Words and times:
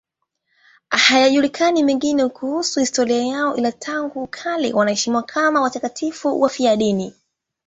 Hayajulikani 0.89 1.83
mengine 1.83 2.27
kuhusu 2.29 2.79
historia 2.79 3.17
yao, 3.25 3.55
ila 3.55 3.71
tangu 3.71 4.27
kale 4.27 4.73
wanaheshimiwa 4.73 5.23
kama 5.23 5.61
watakatifu 5.61 6.41
wafiadini. 6.41 7.13